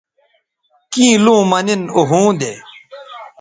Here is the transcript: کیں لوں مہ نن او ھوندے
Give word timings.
کیں 0.91 1.15
لوں 1.23 1.41
مہ 1.49 1.59
نن 1.65 1.81
او 1.95 2.01
ھوندے 2.09 2.53